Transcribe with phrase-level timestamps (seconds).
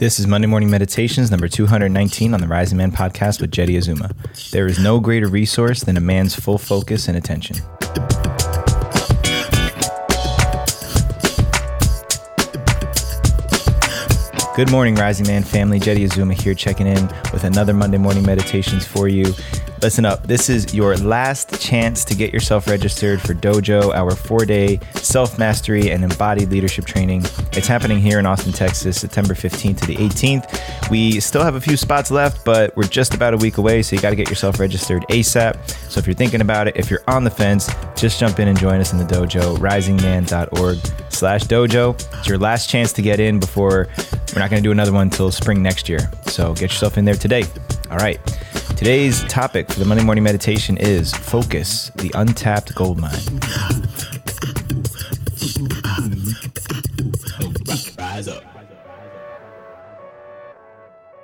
[0.00, 4.10] This is Monday Morning Meditations number 219 on the Rising Man podcast with Jeddy Azuma.
[4.50, 7.56] There is no greater resource than a man's full focus and attention.
[14.56, 15.78] Good morning, Rising Man family.
[15.78, 19.34] Jeddy Azuma here checking in with another Monday Morning Meditations for you.
[19.82, 20.26] Listen up.
[20.26, 25.38] This is your last chance to get yourself registered for Dojo, our four day self
[25.38, 27.22] mastery and embodied leadership training.
[27.52, 30.90] It's happening here in Austin, Texas, September 15th to the 18th.
[30.90, 33.96] We still have a few spots left, but we're just about a week away, so
[33.96, 35.70] you got to get yourself registered ASAP.
[35.90, 38.58] So if you're thinking about it, if you're on the fence, just jump in and
[38.58, 40.78] join us in the dojo, risingman.org
[41.10, 41.94] slash dojo.
[42.18, 43.88] It's your last chance to get in before
[44.34, 46.10] we're not going to do another one until spring next year.
[46.26, 47.44] So get yourself in there today.
[47.90, 48.20] All right.
[48.80, 53.12] Today's topic for the Monday morning meditation is focus, the untapped gold mine.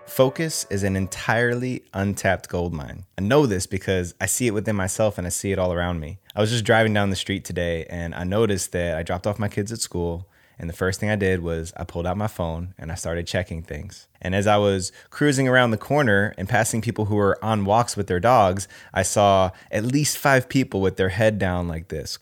[0.05, 3.07] Focus is an entirely untapped gold mine.
[3.17, 5.99] I know this because I see it within myself and I see it all around
[5.99, 6.19] me.
[6.35, 9.39] I was just driving down the street today and I noticed that I dropped off
[9.39, 12.27] my kids at school and the first thing I did was I pulled out my
[12.27, 14.09] phone and I started checking things.
[14.23, 17.97] And as I was cruising around the corner and passing people who were on walks
[17.97, 22.19] with their dogs, I saw at least five people with their head down like this,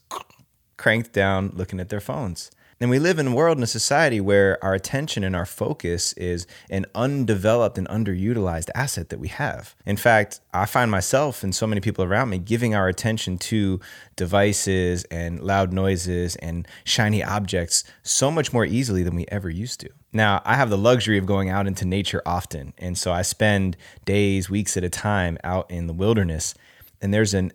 [0.76, 2.50] cranked down, looking at their phones.
[2.80, 6.12] And we live in a world and a society where our attention and our focus
[6.14, 9.74] is an undeveloped and underutilized asset that we have.
[9.86, 13.80] In fact, I find myself and so many people around me giving our attention to
[14.16, 19.80] devices and loud noises and shiny objects so much more easily than we ever used
[19.80, 19.90] to.
[20.12, 22.72] Now, I have the luxury of going out into nature often.
[22.78, 26.54] And so I spend days, weeks at a time out in the wilderness.
[27.02, 27.52] And there's an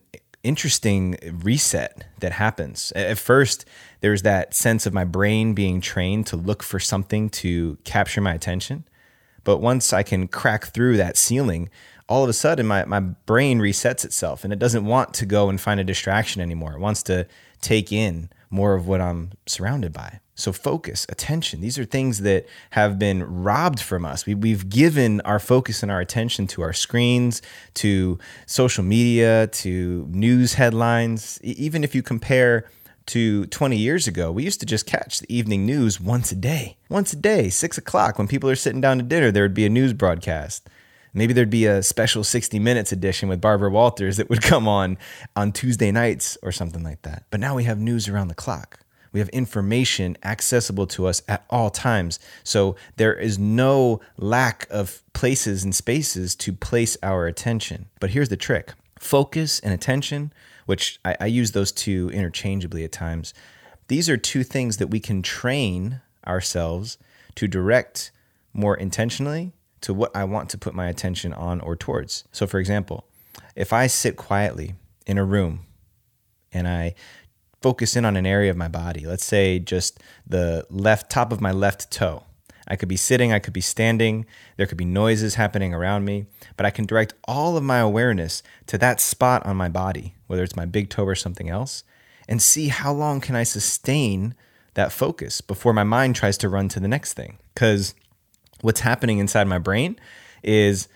[0.49, 2.91] interesting reset that happens.
[2.95, 3.65] At first,
[4.01, 8.33] there's that sense of my brain being trained to look for something to capture my
[8.33, 8.83] attention.
[9.43, 11.69] But once I can crack through that ceiling,
[12.07, 15.49] all of a sudden my, my brain resets itself and it doesn't want to go
[15.49, 16.73] and find a distraction anymore.
[16.73, 17.27] It wants to
[17.61, 20.19] take in more of what I'm surrounded by.
[20.39, 24.25] So, focus, attention, these are things that have been robbed from us.
[24.25, 27.41] We, have given our focus and our attention to our screens,
[27.75, 31.41] to social media, to news headlines.
[31.43, 32.69] Even if you compare
[33.09, 36.77] to 20 years ago, we used to just catch the evening news once a day.
[36.89, 39.65] Once a day, six o'clock, when people are sitting down to dinner, there would be
[39.65, 40.69] a news broadcast.
[41.13, 44.97] Maybe there'd be a special 60 minutes edition with Barbara Walters that would come on
[45.35, 47.23] on Tuesday nights or something like that.
[47.31, 48.79] But now we have news around the clock.
[49.11, 52.19] We have information accessible to us at all times.
[52.43, 57.87] So there is no lack of places and spaces to place our attention.
[57.99, 60.31] But here's the trick focus and attention,
[60.69, 63.33] which I, I use those two interchangeably at times,
[63.87, 66.99] these are two things that we can train ourselves
[67.33, 68.11] to direct
[68.53, 72.23] more intentionally to what I want to put my attention on or towards.
[72.31, 73.07] So, for example,
[73.55, 74.75] if I sit quietly
[75.07, 75.61] in a room
[76.53, 76.93] and I
[77.63, 79.07] focus in on an area of my body.
[79.07, 82.25] Let's say just the left top of my left toe.
[82.69, 84.25] I could be sitting, I could be standing,
[84.57, 88.43] there could be noises happening around me, but I can direct all of my awareness
[88.67, 91.83] to that spot on my body, whether it's my big toe or something else,
[92.27, 94.35] and see how long can I sustain
[94.75, 97.39] that focus before my mind tries to run to the next thing.
[97.55, 97.95] Cuz
[98.61, 99.99] what's happening inside my brain
[100.43, 100.87] is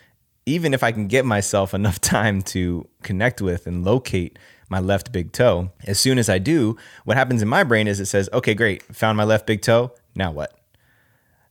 [0.45, 4.37] even if I can get myself enough time to connect with and locate
[4.69, 5.71] my left big toe.
[5.85, 8.83] As soon as I do, what happens in my brain is it says, okay, great,
[8.95, 9.91] found my left big toe.
[10.15, 10.57] Now what?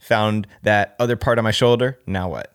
[0.03, 1.99] Found that other part of my shoulder.
[2.07, 2.55] Now what?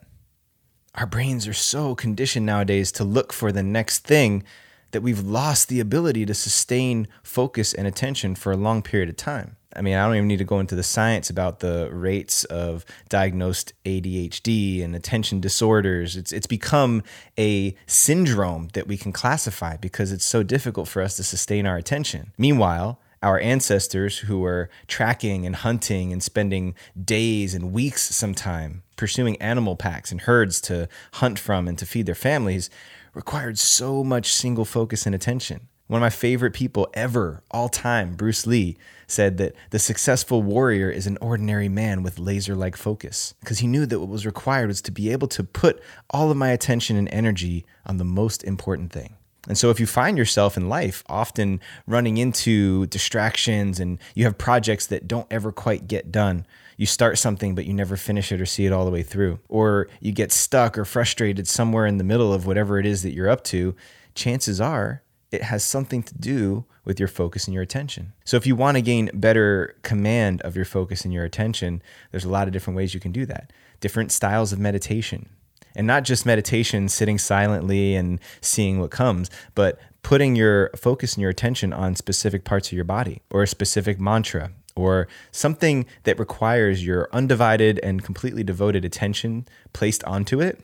[0.94, 4.44] Our brains are so conditioned nowadays to look for the next thing
[4.90, 9.16] that we've lost the ability to sustain focus and attention for a long period of
[9.16, 9.56] time.
[9.76, 12.84] I mean, I don't even need to go into the science about the rates of
[13.08, 16.16] diagnosed ADHD and attention disorders.
[16.16, 17.02] It's it's become
[17.38, 21.76] a syndrome that we can classify because it's so difficult for us to sustain our
[21.76, 22.32] attention.
[22.36, 29.40] Meanwhile, our ancestors who were tracking and hunting and spending days and weeks sometime pursuing
[29.40, 32.70] animal packs and herds to hunt from and to feed their families
[33.14, 35.68] required so much single focus and attention.
[35.88, 38.76] One of my favorite people ever, all time, Bruce Lee,
[39.06, 43.66] said that the successful warrior is an ordinary man with laser like focus because he
[43.66, 46.96] knew that what was required was to be able to put all of my attention
[46.96, 49.14] and energy on the most important thing.
[49.46, 54.36] And so, if you find yourself in life often running into distractions and you have
[54.36, 56.44] projects that don't ever quite get done,
[56.76, 59.38] you start something but you never finish it or see it all the way through,
[59.48, 63.12] or you get stuck or frustrated somewhere in the middle of whatever it is that
[63.12, 63.74] you're up to,
[64.14, 68.12] chances are it has something to do with your focus and your attention.
[68.24, 72.24] So, if you want to gain better command of your focus and your attention, there's
[72.24, 73.52] a lot of different ways you can do that.
[73.80, 75.28] Different styles of meditation.
[75.78, 81.22] And not just meditation, sitting silently and seeing what comes, but putting your focus and
[81.22, 86.18] your attention on specific parts of your body or a specific mantra or something that
[86.18, 90.60] requires your undivided and completely devoted attention placed onto it,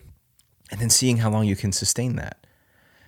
[0.69, 2.45] and then seeing how long you can sustain that.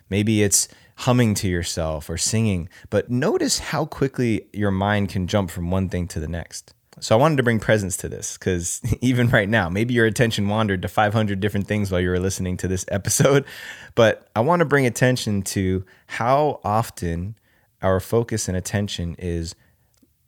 [0.10, 0.70] Maybe it's
[1.00, 5.90] humming to yourself or singing, but notice how quickly your mind can jump from one
[5.90, 6.74] thing to the next.
[7.00, 10.48] So I wanted to bring presence to this because even right now, maybe your attention
[10.48, 13.46] wandered to 500 different things while you were listening to this episode,
[13.96, 17.36] but I want to bring attention to how often
[17.82, 19.56] our focus and attention is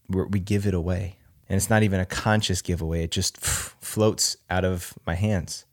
[0.09, 1.17] we give it away.
[1.47, 5.65] And it's not even a conscious giveaway, it just floats out of my hands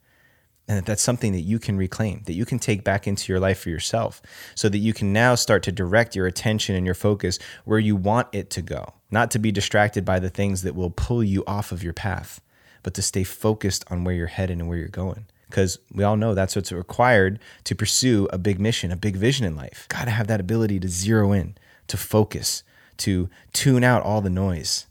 [0.68, 3.40] and that that's something that you can reclaim that you can take back into your
[3.40, 4.20] life for yourself
[4.54, 7.94] so that you can now start to direct your attention and your focus where you
[7.94, 8.94] want it to go.
[9.10, 12.40] Not to be distracted by the things that will pull you off of your path
[12.82, 15.26] but to stay focused on where you're headed and where you're going.
[15.48, 19.44] Because we all know that's what's required to pursue a big mission a big vision
[19.44, 19.86] in life.
[19.88, 21.56] Got to have that ability to zero in
[21.88, 22.62] to focus
[22.98, 24.86] to tune out all the noise.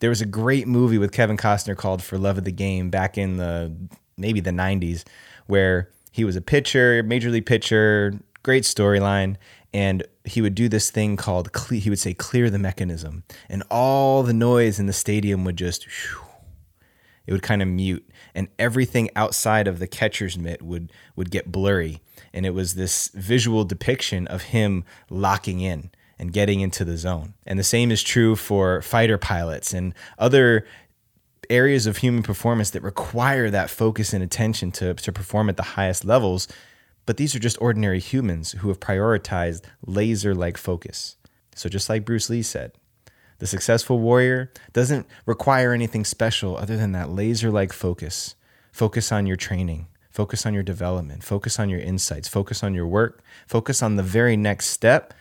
[0.00, 3.16] There was a great movie with Kevin Costner called For Love of the Game back
[3.16, 3.74] in the
[4.18, 5.04] maybe the 90s,
[5.46, 9.36] where he was a pitcher, major league pitcher, great storyline.
[9.72, 13.24] And he would do this thing called, he would say, clear the mechanism.
[13.48, 15.86] And all the noise in the stadium would just,
[17.26, 18.08] it would kind of mute.
[18.34, 22.00] And everything outside of the catcher's mitt would, would get blurry.
[22.32, 27.34] And it was this visual depiction of him locking in and getting into the zone.
[27.46, 30.66] And the same is true for fighter pilots and other
[31.50, 35.62] areas of human performance that require that focus and attention to, to perform at the
[35.62, 36.48] highest levels.
[37.06, 41.16] But these are just ordinary humans who have prioritized laser like focus.
[41.54, 42.72] So, just like Bruce Lee said,
[43.38, 48.34] the successful warrior doesn't require anything special other than that laser like focus.
[48.72, 52.86] Focus on your training, focus on your development, focus on your insights, focus on your
[52.86, 55.14] work, focus on the very next step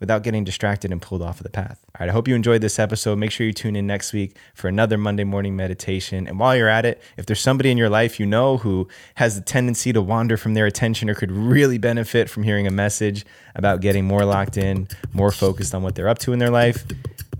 [0.00, 1.80] without getting distracted and pulled off of the path.
[1.86, 3.18] All right, I hope you enjoyed this episode.
[3.18, 6.26] Make sure you tune in next week for another Monday morning meditation.
[6.26, 9.36] And while you're at it, if there's somebody in your life you know who has
[9.36, 13.24] a tendency to wander from their attention or could really benefit from hearing a message
[13.54, 16.84] about getting more locked in, more focused on what they're up to in their life,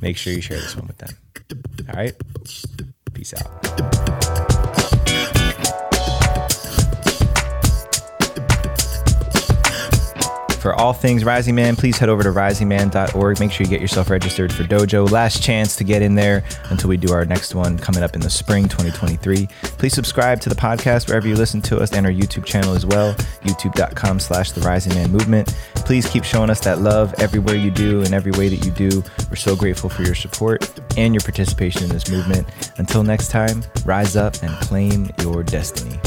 [0.00, 1.17] make sure you share this one with them.
[1.88, 2.14] All right,
[3.12, 4.56] peace out.
[10.67, 13.39] For all things Rising Man, please head over to risingman.org.
[13.39, 15.09] Make sure you get yourself registered for Dojo.
[15.09, 18.21] Last chance to get in there until we do our next one coming up in
[18.21, 19.47] the spring 2023.
[19.63, 22.85] Please subscribe to the podcast wherever you listen to us and our YouTube channel as
[22.85, 23.15] well,
[23.45, 25.55] youtube.com slash the Rising Man Movement.
[25.77, 29.05] Please keep showing us that love everywhere you do and every way that you do.
[29.31, 32.49] We're so grateful for your support and your participation in this movement.
[32.79, 36.01] Until next time, rise up and claim your destiny.